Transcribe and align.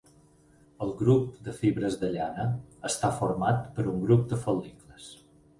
El 0.85 0.93
grup 1.01 1.35
de 1.49 1.53
fibres 1.57 1.99
de 2.05 2.11
llana 2.15 2.47
està 2.91 3.13
format 3.21 3.63
per 3.77 3.89
un 3.93 4.03
grup 4.07 4.29
de 4.33 4.45
fol·licles. 4.47 5.13